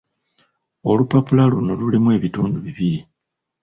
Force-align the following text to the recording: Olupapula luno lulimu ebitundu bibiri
Olupapula 0.89 1.43
luno 1.51 1.71
lulimu 1.79 2.07
ebitundu 2.17 2.57
bibiri 2.65 2.99